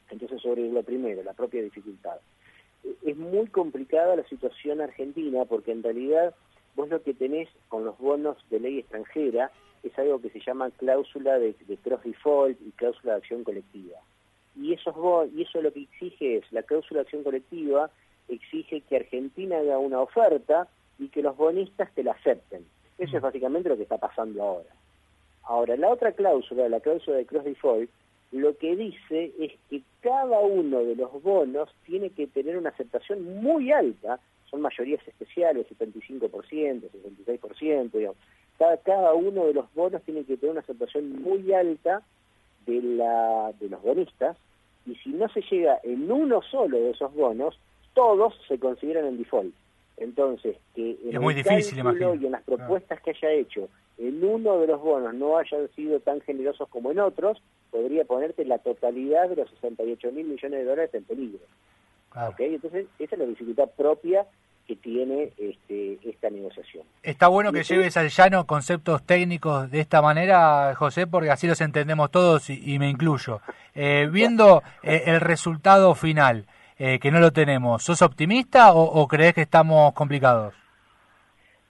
Entonces, 0.09 0.41
sobre 0.41 0.69
lo 0.69 0.83
primero, 0.83 1.23
la 1.23 1.33
propia 1.33 1.63
dificultad. 1.63 2.17
Es 3.03 3.17
muy 3.17 3.47
complicada 3.47 4.15
la 4.15 4.23
situación 4.25 4.81
argentina 4.81 5.45
porque 5.45 5.71
en 5.71 5.81
realidad 5.81 6.35
vos 6.75 6.89
lo 6.89 7.01
que 7.01 7.13
tenés 7.13 7.49
con 7.69 7.85
los 7.85 7.97
bonos 7.97 8.37
de 8.49 8.59
ley 8.59 8.79
extranjera 8.79 9.51
es 9.81 9.97
algo 9.97 10.21
que 10.21 10.29
se 10.29 10.39
llama 10.39 10.71
cláusula 10.71 11.39
de, 11.39 11.55
cross 11.83 12.03
default 12.03 12.59
y 12.61 12.71
cláusula 12.71 13.13
de 13.13 13.19
acción 13.19 13.43
colectiva. 13.43 13.97
Y, 14.55 14.73
esos 14.73 14.95
y 15.35 15.41
eso 15.41 15.61
lo 15.61 15.73
que 15.73 15.81
exige 15.81 16.37
es, 16.37 16.51
la 16.51 16.63
cláusula 16.63 16.99
de 16.99 17.03
acción 17.03 17.23
colectiva 17.23 17.89
exige 18.27 18.81
que 18.81 18.97
Argentina 18.97 19.57
haga 19.57 19.79
una 19.79 19.99
oferta 19.99 20.67
y 20.99 21.09
que 21.09 21.21
los 21.21 21.35
bonistas 21.35 21.91
te 21.93 22.03
la 22.03 22.11
acepten. 22.11 22.65
Eso 22.97 23.17
es 23.17 23.21
mm. 23.21 23.25
básicamente 23.25 23.69
lo 23.69 23.77
que 23.77 23.83
está 23.83 23.97
pasando 23.97 24.41
ahora. 24.41 24.69
Ahora, 25.43 25.75
la 25.75 25.89
otra 25.89 26.11
cláusula, 26.13 26.69
la 26.69 26.79
cláusula 26.79 27.17
de 27.17 27.25
cross 27.25 27.43
default, 27.43 27.89
lo 28.31 28.57
que 28.57 28.75
dice 28.75 29.31
es 29.39 29.51
que 29.69 29.81
cada 30.01 30.39
uno 30.39 30.79
de 30.83 30.95
los 30.95 31.21
bonos 31.21 31.69
tiene 31.85 32.09
que 32.09 32.27
tener 32.27 32.57
una 32.57 32.69
aceptación 32.69 33.41
muy 33.41 33.71
alta, 33.71 34.19
son 34.49 34.61
mayorías 34.61 35.07
especiales, 35.07 35.67
75%, 35.69 36.31
66%, 36.31 37.91
digamos. 37.91 38.17
Cada, 38.57 38.77
cada 38.77 39.13
uno 39.13 39.45
de 39.45 39.53
los 39.53 39.71
bonos 39.73 40.01
tiene 40.03 40.23
que 40.23 40.37
tener 40.37 40.51
una 40.51 40.61
aceptación 40.61 41.21
muy 41.21 41.53
alta 41.53 42.01
de, 42.65 42.81
la, 42.81 43.53
de 43.59 43.69
los 43.69 43.81
bonistas, 43.81 44.37
y 44.85 44.95
si 44.95 45.09
no 45.09 45.29
se 45.29 45.41
llega 45.41 45.79
en 45.83 46.11
uno 46.11 46.41
solo 46.41 46.77
de 46.77 46.91
esos 46.91 47.13
bonos, 47.13 47.59
todos 47.93 48.33
se 48.47 48.59
consideran 48.59 49.05
en 49.05 49.17
default. 49.17 49.53
Entonces, 49.97 50.57
que 50.75 50.97
en 51.03 51.15
es 51.15 51.21
muy 51.21 51.33
difícil, 51.33 51.77
y 51.77 52.25
en 52.25 52.31
las 52.31 52.43
propuestas 52.43 53.01
que 53.01 53.11
haya 53.11 53.31
hecho, 53.31 53.69
en 53.97 54.23
uno 54.23 54.59
de 54.59 54.67
los 54.67 54.81
bonos 54.81 55.13
no 55.13 55.37
hayan 55.37 55.69
sido 55.75 55.99
tan 55.99 56.19
generosos 56.21 56.67
como 56.69 56.91
en 56.91 56.99
otros, 56.99 57.41
podría 57.69 58.03
ponerte 58.05 58.43
la 58.45 58.57
totalidad 58.57 59.29
de 59.29 59.35
los 59.35 59.49
68 59.51 60.11
mil 60.11 60.25
millones 60.25 60.59
de 60.59 60.65
dólares 60.65 60.93
en 60.93 61.03
peligro. 61.03 61.39
Entonces, 62.37 62.87
esa 62.99 63.15
es 63.15 63.19
la 63.19 63.25
dificultad 63.25 63.69
propia 63.75 64.25
que 64.67 64.75
tiene 64.77 65.31
este, 65.37 65.99
esta 66.07 66.29
negociación. 66.29 66.85
Está 67.01 67.27
bueno 67.27 67.51
que 67.51 67.63
lleves 67.63 67.97
al 67.97 68.09
llano 68.09 68.45
conceptos 68.45 69.03
técnicos 69.03 69.69
de 69.69 69.81
esta 69.81 70.01
manera, 70.01 70.73
José, 70.75 71.05
porque 71.05 71.31
así 71.31 71.47
los 71.47 71.59
entendemos 71.59 72.11
todos 72.11 72.49
y, 72.49 72.79
me 72.79 72.89
incluyo. 72.89 73.41
Eh, 73.75 74.07
viendo 74.11 74.63
eh, 74.81 75.03
el 75.07 75.19
resultado 75.19 75.95
final, 75.95 76.45
eh, 76.85 76.99
que 76.99 77.11
no 77.11 77.21
lo 77.21 77.31
tenemos, 77.31 77.81
¿sos 77.81 78.01
optimista 78.01 78.73
o, 78.73 79.07
crees 79.07 79.33
que 79.33 79.39
estamos 79.43 79.93
complicados? 79.93 80.53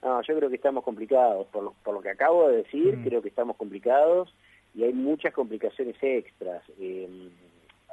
No, 0.02 0.20
yo 0.22 0.36
creo 0.36 0.50
que 0.50 0.56
estamos 0.56 0.82
complicados. 0.82 1.46
Por 1.52 1.62
lo, 1.62 1.74
por 1.84 1.94
lo 1.94 2.00
que 2.02 2.10
acabo 2.10 2.48
de 2.48 2.56
decir, 2.64 2.96
mm. 2.96 3.04
creo 3.04 3.22
que 3.22 3.28
estamos 3.28 3.56
complicados 3.56 4.34
y 4.74 4.82
hay 4.82 4.92
muchas 4.92 5.32
complicaciones 5.32 5.94
extras. 6.02 6.64
Eh, 6.80 7.28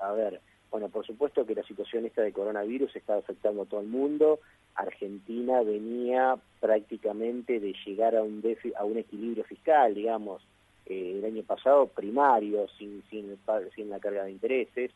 a 0.01 0.13
ver, 0.13 0.41
bueno, 0.71 0.89
por 0.89 1.05
supuesto 1.05 1.45
que 1.45 1.53
la 1.53 1.61
situación 1.61 2.07
esta 2.07 2.23
de 2.23 2.33
coronavirus 2.33 2.95
está 2.95 3.17
afectando 3.17 3.61
a 3.61 3.65
todo 3.65 3.81
el 3.81 3.87
mundo. 3.87 4.39
Argentina 4.73 5.61
venía 5.61 6.37
prácticamente 6.59 7.59
de 7.59 7.75
llegar 7.85 8.15
a 8.15 8.23
un, 8.23 8.41
a 8.75 8.83
un 8.83 8.97
equilibrio 8.97 9.43
fiscal, 9.43 9.93
digamos, 9.93 10.41
eh, 10.87 11.17
el 11.19 11.23
año 11.23 11.43
pasado 11.43 11.85
primario, 11.85 12.67
sin, 12.79 13.03
sin, 13.11 13.37
sin 13.75 13.89
la 13.91 13.99
carga 13.99 14.23
de 14.23 14.31
intereses. 14.31 14.91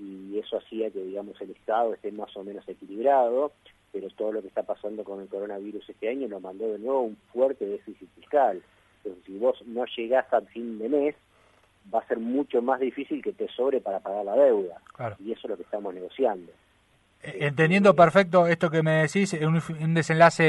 Y 0.00 0.38
eso 0.38 0.56
hacía 0.56 0.90
que, 0.90 1.02
digamos, 1.02 1.40
el 1.40 1.50
Estado 1.50 1.94
esté 1.94 2.10
más 2.10 2.34
o 2.36 2.42
menos 2.42 2.66
equilibrado, 2.66 3.52
pero 3.92 4.08
todo 4.10 4.32
lo 4.32 4.40
que 4.42 4.48
está 4.48 4.62
pasando 4.62 5.04
con 5.04 5.20
el 5.20 5.28
coronavirus 5.28 5.88
este 5.88 6.08
año 6.08 6.26
nos 6.28 6.40
mandó 6.40 6.72
de 6.72 6.78
nuevo 6.78 7.02
un 7.02 7.16
fuerte 7.32 7.66
déficit 7.66 8.08
fiscal. 8.14 8.62
Entonces, 8.98 9.24
si 9.26 9.38
vos 9.38 9.62
no 9.66 9.84
llegás 9.96 10.32
a 10.32 10.40
fin 10.42 10.78
de 10.78 10.88
mes, 10.88 11.14
va 11.92 12.00
a 12.00 12.06
ser 12.06 12.18
mucho 12.18 12.62
más 12.62 12.80
difícil 12.80 13.22
que 13.22 13.32
te 13.32 13.48
sobre 13.48 13.80
para 13.80 14.00
pagar 14.00 14.24
la 14.24 14.36
deuda. 14.36 14.80
Y 15.18 15.32
eso 15.32 15.40
es 15.44 15.50
lo 15.50 15.56
que 15.56 15.64
estamos 15.64 15.92
negociando. 15.92 16.50
Eh, 17.22 17.38
entendiendo 17.40 17.94
perfecto 17.94 18.46
esto 18.46 18.70
que 18.70 18.82
me 18.82 19.02
decís, 19.02 19.34
un, 19.34 19.60
un 19.82 19.94
desenlace 19.94 20.44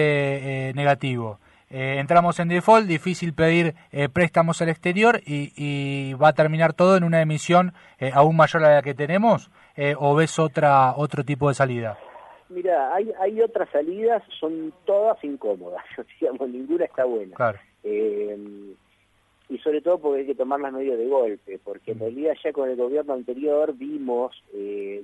eh, 0.69 0.73
negativo. 0.73 1.39
Eh, 1.71 1.99
entramos 1.99 2.39
en 2.39 2.49
default, 2.49 2.85
difícil 2.85 3.33
pedir 3.33 3.75
préstamos 4.13 4.61
al 4.61 4.69
exterior 4.69 5.21
y, 5.25 6.13
va 6.13 6.29
a 6.29 6.33
terminar 6.33 6.73
todo 6.73 6.97
en 6.97 7.03
una 7.03 7.21
emisión 7.21 7.73
aún 8.13 8.35
mayor 8.35 8.63
a 8.65 8.75
la 8.75 8.81
que 8.81 8.93
tenemos 8.93 9.49
o 9.97 10.15
ves 10.15 10.37
otra 10.37 10.93
otro 10.97 11.23
tipo 11.23 11.47
de 11.47 11.55
salida. 11.55 11.97
Mira, 12.49 12.93
hay, 12.93 13.09
hay 13.21 13.41
otras 13.41 13.69
salidas, 13.69 14.21
son 14.37 14.73
todas 14.85 15.23
incómodas, 15.23 15.83
digamos, 16.19 16.49
ninguna 16.49 16.85
está 16.85 17.05
buena. 17.05 17.35
Claro 17.35 17.59
y 19.51 19.57
sobre 19.57 19.81
todo 19.81 19.99
porque 19.99 20.21
hay 20.21 20.25
que 20.25 20.35
tomar 20.35 20.61
las 20.61 20.71
medidas 20.71 20.97
de 20.97 21.07
golpe, 21.07 21.59
porque 21.61 21.91
en 21.91 21.99
realidad 21.99 22.33
ya 22.41 22.53
con 22.53 22.69
el 22.69 22.77
gobierno 22.77 23.13
anterior 23.13 23.73
vimos 23.75 24.31
eh, 24.53 25.03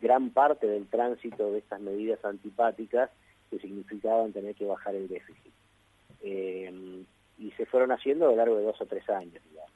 gran 0.00 0.30
parte 0.30 0.66
del 0.66 0.86
tránsito 0.86 1.52
de 1.52 1.58
estas 1.58 1.82
medidas 1.82 2.24
antipáticas 2.24 3.10
que 3.50 3.58
significaban 3.58 4.32
tener 4.32 4.54
que 4.54 4.64
bajar 4.64 4.94
el 4.94 5.06
déficit. 5.06 5.52
Eh, 6.24 7.04
y 7.38 7.50
se 7.52 7.66
fueron 7.66 7.92
haciendo 7.92 8.26
a 8.26 8.30
lo 8.30 8.36
largo 8.36 8.56
de 8.56 8.64
dos 8.64 8.80
o 8.80 8.86
tres 8.86 9.08
años, 9.10 9.42
digamos. 9.50 9.70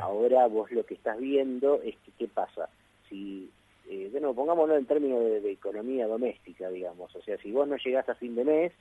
Ahora 0.00 0.46
vos 0.48 0.70
lo 0.72 0.84
que 0.84 0.94
estás 0.94 1.18
viendo 1.18 1.80
es 1.82 1.94
que, 1.98 2.10
¿qué 2.18 2.28
pasa? 2.28 2.68
Si, 3.08 3.48
eh, 3.88 4.08
bueno, 4.10 4.34
pongámoslo 4.34 4.76
en 4.76 4.84
términos 4.84 5.20
de, 5.20 5.40
de, 5.40 5.52
economía 5.52 6.08
doméstica, 6.08 6.68
digamos, 6.70 7.14
o 7.14 7.22
sea, 7.22 7.38
si 7.38 7.52
vos 7.52 7.68
no 7.68 7.76
llegás 7.76 8.08
a 8.08 8.16
fin 8.16 8.34
de 8.34 8.44
mes 8.44 8.72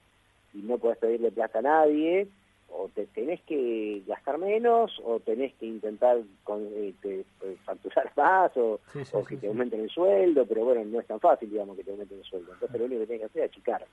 y 0.56 0.58
no 0.60 0.80
podés 0.80 0.98
pedirle 0.98 1.32
plata 1.32 1.60
a 1.60 1.62
nadie, 1.62 2.28
o 2.70 2.90
te 2.94 3.06
tenés 3.08 3.42
que 3.42 4.02
gastar 4.08 4.38
menos 4.38 5.00
o 5.04 5.20
tenés 5.20 5.54
que 5.56 5.66
intentar 5.66 6.18
con, 6.44 6.68
eh, 6.74 6.94
pues, 7.02 7.60
facturar 7.64 8.12
más 8.18 8.52
o, 8.58 8.80
que 9.28 9.38
te 9.38 9.48
aumenten 9.48 9.82
el 9.82 9.90
sueldo, 9.90 10.46
pero 10.46 10.66
bueno, 10.66 10.84
no 10.86 11.00
es 11.00 11.08
tan 11.08 11.20
fácil, 11.20 11.50
digamos, 11.50 11.78
que 11.78 11.84
te 11.84 11.92
aumenten 11.92 12.18
el 12.18 12.24
sueldo. 12.24 12.54
Entonces 12.54 12.80
lo 12.80 12.86
único 12.86 13.02
que 13.02 13.08
tienes 13.08 13.22
que 13.22 13.26
hacer 13.26 13.44
es 13.44 13.52
achicarte. 13.52 13.88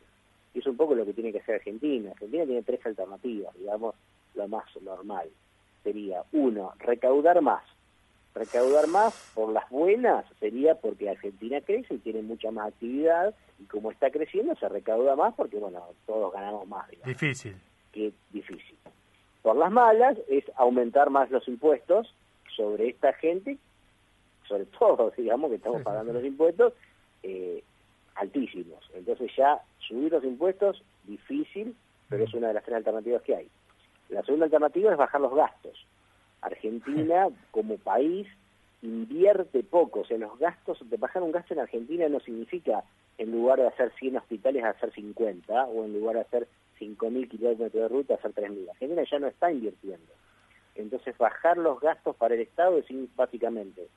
Y 0.54 0.59
es 0.59 0.66
un 0.66 0.76
poco 0.76 0.94
lo 0.94 1.04
que 1.04 1.14
tiene 1.14 1.32
que 1.32 1.40
hacer 1.40 1.56
Argentina. 1.56 2.11
Argentina 2.11 2.44
tiene 2.44 2.62
tres 2.62 2.85
alternativas, 2.85 3.54
digamos, 3.56 3.94
lo 4.35 4.49
más 4.49 4.64
normal. 4.82 5.28
Sería, 5.82 6.23
uno, 6.32 6.73
recaudar 6.78 7.40
más. 7.40 7.64
Recaudar 8.35 8.88
más 8.88 9.30
por 9.35 9.52
las 9.52 9.68
buenas 9.68 10.25
sería 10.40 10.75
porque 10.75 11.11
Argentina 11.11 11.61
crece 11.61 11.94
y 11.94 11.99
tiene 11.99 12.23
mucha 12.23 12.50
más 12.50 12.68
actividad 12.68 13.35
y 13.59 13.64
como 13.64 13.90
está 13.90 14.11
creciendo 14.11 14.54
se 14.56 14.68
recauda 14.68 15.16
más 15.16 15.35
porque, 15.35 15.59
bueno, 15.59 15.82
todos 16.06 16.32
ganamos 16.32 16.66
más. 16.66 16.88
Difícil 17.04 17.56
que 17.92 18.12
difícil. 18.30 18.76
Por 19.42 19.56
las 19.56 19.71
malas 19.71 20.16
es 20.28 20.44
aumentar 20.56 21.11
más 21.11 21.30
los 21.30 21.47
impuestos 21.47 22.12
sobre 22.56 22.88
esta 22.88 23.12
gente, 23.12 23.59
sobre 24.49 24.64
todo, 24.78 25.12
digamos, 25.16 25.50
que 25.50 25.56
estamos 25.56 25.82
pagando 25.82 26.12
los 26.12 26.25
impuestos 26.25 26.73
eh, 27.23 27.62
altísimos. 28.14 28.88
Entonces 28.95 29.31
ya 29.37 29.61
subir 29.78 30.12
los 30.12 30.25
impuestos, 30.25 30.83
difícil, 31.04 31.75
pero 32.09 32.25
es 32.25 32.35
una 32.35 32.49
de 32.49 32.54
las 32.54 32.64
tres 32.64 32.76
alternativas 32.76 33.23
que 33.23 33.37
hay. 33.37 33.49
La 34.09 34.23
segunda 34.23 34.45
alternativa 34.47 34.92
es 34.92 34.99
bajar 34.99 35.21
los 35.21 35.35
gastos. 35.35 35.87
Argentina, 36.42 37.28
como 37.50 37.78
país, 37.78 38.26
invierte 38.83 39.62
poco. 39.62 40.00
O 40.00 40.04
sea, 40.04 40.19
los 40.19 40.38
gastos, 40.38 40.78
de 40.88 40.97
bajar 40.97 41.23
un 41.23 41.33
gasto 41.33 41.54
en 41.54 41.61
Argentina 41.61 42.09
no 42.09 42.21
significa 42.21 42.85
en 43.19 43.31
lugar 43.31 43.59
de 43.59 43.69
hacer 43.69 43.92
100 43.99 44.16
hospitales 44.16 44.64
hacer 44.64 44.92
50, 44.92 45.64
o 45.66 45.85
en 45.85 45.92
lugar 45.92 46.16
de 46.16 46.23
hacer 46.23 46.49
5.000 46.81 47.28
kilómetros 47.28 47.73
de 47.73 47.88
ruta, 47.88 48.14
hacer 48.14 48.35
3.000. 48.35 48.71
Argentina 48.71 49.02
ya 49.11 49.19
no 49.19 49.26
está 49.28 49.52
invirtiendo. 49.52 50.12
Entonces, 50.75 51.16
bajar 51.19 51.59
los 51.59 51.81
gastos 51.81 52.16
para 52.16 52.35
el 52.35 52.40
Estado 52.40 52.78
es 52.78 52.87
básicamente 53.14 53.88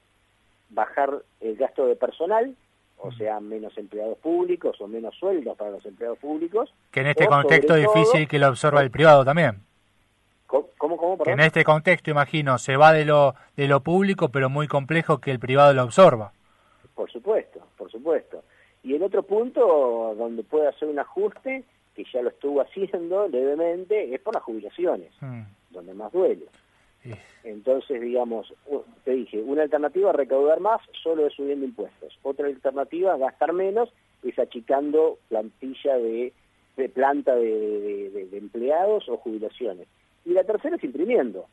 bajar 0.70 1.24
el 1.40 1.56
gasto 1.56 1.88
de 1.88 1.96
personal, 1.96 2.56
o 2.98 3.12
sea, 3.12 3.40
menos 3.40 3.78
empleados 3.78 4.18
públicos 4.18 4.80
o 4.80 4.88
menos 4.88 5.16
sueldos 5.16 5.58
para 5.58 5.72
los 5.72 5.86
empleados 5.86 6.18
públicos. 6.18 6.74
Que 6.92 7.02
en 7.02 7.08
este 7.08 7.28
contexto 7.28 7.76
difícil 7.76 8.28
que 8.28 8.40
lo 8.40 8.48
absorba 8.48 8.82
el 8.82 8.92
privado 8.92 9.24
también. 9.24 9.62
¿Cómo, 10.48 10.98
cómo, 10.98 11.18
que 11.18 11.32
en 11.32 11.40
este 11.40 11.64
contexto, 11.64 12.12
imagino, 12.12 12.58
se 12.58 12.78
va 12.78 12.94
de 12.94 13.06
lo, 13.06 13.34
de 13.58 13.68
lo 13.68 13.82
público, 13.82 14.30
pero 14.30 14.50
muy 14.50 14.68
complejo 14.68 15.20
que 15.20 15.32
el 15.32 15.40
privado 15.40 15.74
lo 15.74 15.82
absorba. 15.82 16.32
Por 16.94 17.12
supuesto, 17.12 17.60
por 17.78 17.92
supuesto. 17.92 18.44
Y 18.84 18.94
el 18.94 19.04
otro 19.04 19.24
punto 19.24 20.14
donde 20.16 20.44
puede 20.44 20.68
hacer 20.68 20.88
un 20.88 21.00
ajuste 21.00 21.64
que 21.96 22.06
ya 22.14 22.22
lo 22.22 22.30
estuvo 22.30 22.62
haciendo 22.62 23.28
levemente, 23.32 24.14
es 24.14 24.22
por 24.22 24.36
las 24.36 24.44
jubilaciones, 24.44 25.12
mm. 25.22 25.42
donde 25.72 25.94
más 25.94 26.12
duele. 26.12 26.46
Entonces, 27.44 28.02
digamos, 28.02 28.54
te 29.04 29.12
dije, 29.12 29.42
una 29.42 29.64
alternativa 29.64 30.12
recaudar 30.12 30.60
más 30.60 30.82
solo 31.04 31.28
es 31.28 31.34
subiendo 31.34 31.66
impuestos. 31.66 32.18
Otra 32.24 32.48
alternativa, 32.48 33.18
gastar 33.18 33.54
menos, 33.54 33.90
es 34.24 34.38
achicando 34.40 35.20
plantilla 35.30 35.98
de, 35.98 36.34
planta 36.94 37.36
de, 37.36 38.28
empleados 38.34 39.08
o 39.10 39.18
jubilaciones. 39.18 39.88
Y 40.26 40.32
la 40.32 40.44
tercera 40.44 40.76
es 40.76 40.84
imprimiendo. 40.84 41.46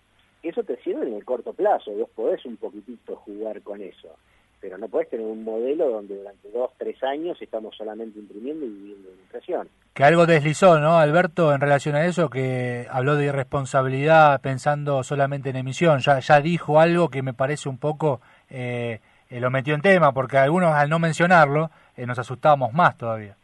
Eso 0.43 0.65
te 0.65 0.77
sirve 0.83 1.07
en 1.07 1.15
el 1.15 1.25
corto 1.25 1.53
plazo, 1.53 1.93
vos 1.93 2.09
podés 2.11 2.45
un 2.47 2.57
poquitito 2.57 3.17
jugar 3.17 3.63
con 3.63 3.81
eso 3.81 4.17
pero 4.63 4.79
no 4.79 4.87
puedes 4.87 5.11
tener 5.11 5.27
un 5.27 5.43
modelo 5.43 5.91
donde 5.91 6.17
durante 6.17 6.49
dos, 6.53 6.71
tres 6.79 7.03
años 7.03 7.37
estamos 7.43 7.77
solamente 7.77 8.21
imprimiendo 8.21 8.65
y 8.65 8.69
viviendo 8.69 9.09
en 9.11 9.19
inflación. 9.19 9.69
Que 9.93 10.05
algo 10.05 10.25
deslizó, 10.25 10.79
¿no, 10.79 10.99
Alberto, 10.99 11.53
en 11.53 11.61
relación 11.61 11.97
a 11.97 12.07
eso, 12.07 12.31
que 12.31 12.87
habló 12.89 13.17
de 13.17 13.27
irresponsabilidad 13.27 14.41
pensando 14.41 15.03
solamente 15.03 15.51
en 15.51 15.57
emisión, 15.57 15.99
ya, 15.99 16.21
ya 16.21 16.41
dijo 16.41 16.79
algo 16.79 17.11
que 17.11 17.23
me 17.23 17.35
parece 17.35 17.69
un 17.69 17.77
poco, 17.77 18.21
eh, 18.49 19.01
eh 19.29 19.41
lo 19.41 19.51
metió 19.51 19.75
en 19.75 19.83
tema, 19.83 20.15
porque 20.15 20.39
algunos 20.39 20.73
al 20.73 20.89
no 20.89 21.01
mencionarlo 21.01 21.73
eh, 21.97 22.07
nos 22.07 22.21
asustábamos 22.21 22.73
más 22.73 22.97
todavía. 22.97 23.37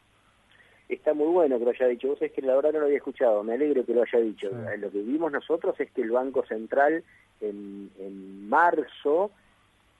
Está 0.88 1.14
muy 1.14 1.26
bueno 1.26 1.58
que 1.58 1.64
lo 1.64 1.70
haya 1.72 1.86
dicho. 1.88 2.08
Vos 2.08 2.22
es 2.22 2.30
que 2.30 2.42
la 2.42 2.54
verdad 2.54 2.72
no 2.74 2.78
lo 2.78 2.84
había 2.86 2.96
escuchado. 2.96 3.42
Me 3.42 3.54
alegro 3.54 3.84
que 3.84 3.92
lo 3.92 4.02
haya 4.02 4.20
dicho. 4.20 4.48
Lo 4.78 4.90
que 4.90 5.02
vimos 5.02 5.30
nosotros 5.30 5.78
es 5.80 5.90
que 5.90 6.00
el 6.00 6.12
Banco 6.12 6.46
Central 6.46 7.04
en, 7.42 7.90
en 7.98 8.48
marzo 8.48 9.32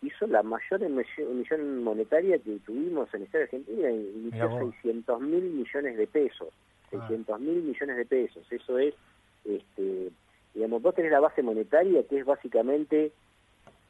hizo 0.02 0.26
la 0.26 0.42
mayor 0.42 0.82
emisión 0.82 1.82
monetaria 1.82 2.38
que 2.38 2.58
tuvimos 2.64 3.12
en 3.14 3.22
esta 3.22 3.38
Argentina, 3.38 3.88
emitió 3.88 4.58
600 4.58 5.20
mil 5.20 5.42
millones 5.42 5.96
de 5.96 6.06
pesos, 6.06 6.48
600 6.90 7.34
ah. 7.34 7.38
mil 7.38 7.62
millones 7.62 7.96
de 7.96 8.06
pesos, 8.06 8.46
eso 8.50 8.78
es, 8.78 8.94
este, 9.44 10.10
digamos, 10.54 10.82
vos 10.82 10.94
tenés 10.94 11.10
la 11.10 11.20
base 11.20 11.42
monetaria 11.42 12.02
que 12.04 12.18
es 12.18 12.24
básicamente 12.24 13.12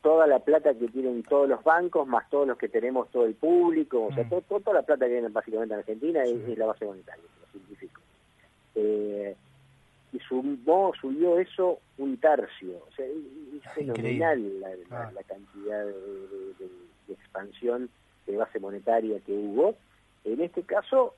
toda 0.02 0.26
la 0.26 0.38
plata 0.38 0.74
que 0.74 0.88
tienen 0.88 1.22
todos 1.24 1.48
los 1.48 1.62
bancos, 1.62 2.06
más 2.06 2.28
todos 2.30 2.46
los 2.46 2.56
que 2.56 2.68
tenemos 2.68 3.10
todo 3.10 3.26
el 3.26 3.34
público, 3.34 4.06
o 4.06 4.14
sea, 4.14 4.24
mm. 4.24 4.42
toda 4.48 4.72
la 4.72 4.82
plata 4.82 5.06
que 5.06 5.12
viene 5.12 5.28
básicamente 5.28 5.74
en 5.74 5.80
Argentina 5.80 6.24
es, 6.24 6.56
la 6.56 6.66
base 6.66 6.84
monetaria, 6.86 7.24
lo 7.40 7.52
simplifico. 7.52 8.00
Eh, 8.74 9.36
y 10.12 10.18
sumó, 10.20 10.92
subió 11.00 11.38
eso 11.38 11.80
un 11.98 12.16
tercio. 12.18 12.82
O 12.88 12.92
sea, 12.94 13.06
es 13.06 13.72
fenomenal 13.74 14.60
la, 14.60 14.70
ah. 14.90 15.10
cantidad 15.26 15.84
de, 15.84 16.68
expansión 17.08 17.88
de 18.26 18.36
base 18.36 18.60
monetaria 18.60 19.20
que 19.20 19.32
hubo. 19.32 19.74
En 20.24 20.40
este 20.40 20.62
caso, 20.62 21.14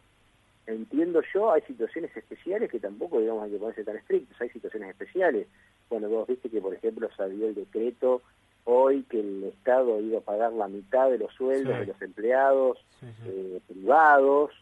entiendo 0.66 1.22
yo, 1.34 1.52
hay 1.52 1.62
situaciones 1.62 2.16
especiales 2.16 2.70
que 2.70 2.80
tampoco, 2.80 3.20
digamos, 3.20 3.44
hay 3.44 3.50
que 3.50 3.58
ponerse 3.58 3.84
tan 3.84 3.96
estrictos, 3.96 4.40
hay 4.40 4.50
situaciones 4.50 4.90
especiales. 4.90 5.46
Bueno, 5.88 6.08
vos 6.08 6.28
viste 6.28 6.48
que, 6.48 6.60
por 6.60 6.74
ejemplo, 6.74 7.08
salió 7.16 7.48
el 7.48 7.54
decreto 7.54 8.22
hoy 8.64 9.02
que 9.04 9.20
el 9.20 9.44
Estado 9.44 10.00
iba 10.00 10.18
a 10.18 10.22
pagar 10.22 10.52
la 10.52 10.68
mitad 10.68 11.10
de 11.10 11.18
los 11.18 11.32
sueldos 11.34 11.78
de 11.78 11.86
los 11.86 12.02
empleados 12.02 12.78
eh, 13.02 13.60
privados, 13.66 14.52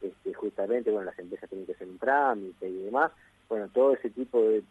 este, 0.00 0.34
justamente, 0.34 0.90
bueno, 0.90 1.06
las 1.06 1.18
empresas 1.18 1.48
tienen 1.48 1.66
que 1.66 1.72
hacer 1.72 1.88
un 1.88 1.98
trámite 1.98 2.68
y 2.68 2.84
demás, 2.84 3.10
bueno, 3.48 3.68
todo 3.72 3.94
ese 3.94 4.10
tipo 4.10 4.40
de, 4.42 4.62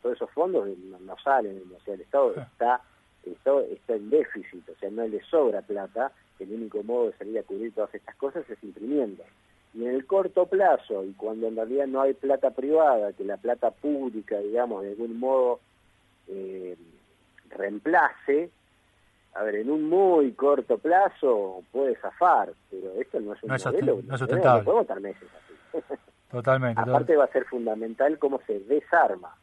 todos 0.00 0.16
esos 0.16 0.30
fondos 0.30 0.68
no, 0.78 1.16
salen, 1.22 1.62
o 1.74 1.84
sea, 1.84 1.94
el 1.94 2.02
Estado 2.02 2.34
está, 2.36 2.80
está 3.24 3.94
en 3.94 4.10
déficit, 4.10 4.68
o 4.68 4.74
sea, 4.78 4.90
no 4.90 5.06
le 5.06 5.22
sobra 5.24 5.62
plata, 5.62 6.12
el 6.38 6.52
único 6.52 6.82
modo 6.82 7.06
de 7.06 7.16
salir 7.16 7.38
a 7.38 7.42
cubrir 7.42 7.72
todas 7.72 7.94
estas 7.94 8.16
cosas 8.16 8.48
es 8.48 8.62
imprimiendo. 8.62 9.22
Y 9.74 9.84
en 9.84 9.94
el 9.94 10.06
corto 10.06 10.46
plazo, 10.46 11.04
y 11.04 11.12
cuando 11.14 11.48
en 11.48 11.56
realidad 11.56 11.86
no 11.86 12.02
hay 12.02 12.14
plata 12.14 12.50
privada, 12.50 13.12
que 13.12 13.24
la 13.24 13.38
plata 13.38 13.70
pública, 13.70 14.38
digamos, 14.38 14.82
de 14.82 14.90
algún 14.90 15.18
modo 15.18 15.60
eh, 16.28 16.76
reemplace, 17.48 18.50
a 19.34 19.42
ver, 19.44 19.56
en 19.56 19.70
un 19.70 19.88
muy 19.88 20.32
corto 20.32 20.76
plazo 20.78 21.62
puede 21.72 21.96
zafar, 21.96 22.52
pero 22.70 22.92
esto 23.00 23.18
no 23.20 23.32
es 23.32 23.42
un 23.42 23.48
modelo, 23.48 24.00
no 24.06 24.14
es 24.14 24.18
sustentable. 24.18 24.58
No 24.58 24.64
podemos 24.64 24.82
estar 24.82 25.00
meses 25.00 25.28
así. 25.72 25.84
Totalmente. 26.32 26.80
Aparte 26.80 27.14
va 27.14 27.24
a 27.24 27.28
ser 27.28 27.44
fundamental 27.44 28.18
cómo 28.18 28.40
se 28.46 28.58
desarma, 28.60 29.36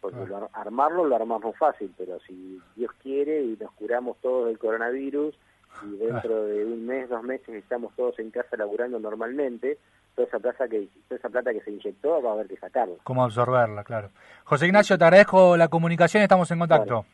porque 0.00 0.24
armarlo 0.52 1.04
lo 1.04 1.16
armamos 1.16 1.56
fácil, 1.56 1.92
pero 1.98 2.20
si 2.20 2.62
Dios 2.76 2.92
quiere 3.02 3.42
y 3.42 3.58
nos 3.60 3.72
curamos 3.72 4.16
todos 4.22 4.46
del 4.46 4.58
coronavirus 4.58 5.34
y 5.82 5.96
dentro 5.96 6.44
de 6.44 6.64
un 6.64 6.86
mes, 6.86 7.08
dos 7.08 7.24
meses 7.24 7.48
estamos 7.48 7.92
todos 7.96 8.18
en 8.20 8.30
casa 8.30 8.56
laburando 8.56 9.00
normalmente, 9.00 9.78
toda 10.14 10.28
esa 10.28 10.38
plata 10.38 10.68
que 10.68 10.88
toda 11.08 11.18
esa 11.18 11.28
plata 11.28 11.52
que 11.52 11.60
se 11.62 11.72
inyectó 11.72 12.22
va 12.22 12.30
a 12.30 12.32
haber 12.34 12.46
que 12.46 12.56
sacarla. 12.56 12.94
¿Cómo 13.02 13.24
absorberla, 13.24 13.82
claro? 13.82 14.10
José 14.44 14.66
Ignacio, 14.66 14.96
te 14.96 15.04
agradezco 15.04 15.56
la 15.56 15.66
comunicación, 15.66 16.22
estamos 16.22 16.48
en 16.52 16.60
contacto. 16.60 17.04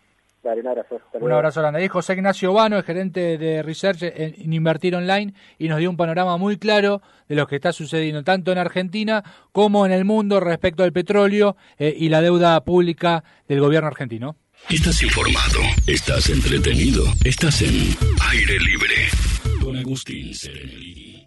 Dale, 0.43 0.61
un 0.61 0.67
abrazo. 0.67 1.01
Un 1.21 1.33
abrazo 1.33 1.61
grande. 1.61 1.89
José 1.89 2.15
Ignacio 2.15 2.53
Vano, 2.53 2.79
es 2.79 2.85
gerente 2.85 3.39
de 3.39 3.63
Research 3.63 4.03
en 4.03 4.53
Invertir 4.53 4.97
Online, 4.97 5.35
y 5.59 5.69
nos 5.69 5.79
dio 5.79 5.89
un 5.89 5.97
panorama 5.97 6.37
muy 6.37 6.57
claro 6.57 7.01
de 7.29 7.37
lo 7.37 7.47
que 7.47 7.57
está 7.57 7.73
sucediendo 7.73 8.25
tanto 8.25 8.51
en 8.51 8.59
Argentina 8.59 9.23
como 9.53 9.87
en 9.87 9.93
el 9.93 10.05
mundo 10.05 10.41
respecto 10.41 10.83
al 10.83 10.93
petróleo 10.93 11.57
eh, 11.79 11.95
y 11.97 12.09
la 12.09 12.21
deuda 12.21 12.61
pública 12.65 13.23
del 13.47 13.61
gobierno 13.61 13.87
argentino. 13.87 14.37
Estás 14.69 15.03
informado, 15.03 15.61
estás 15.87 16.29
entretenido, 16.31 17.05
estás 17.25 17.63
en 17.63 17.97
aire 18.31 18.59
libre 18.61 18.95
con 19.61 19.77
Agustín 19.77 20.35
Serenelli. 20.35 21.23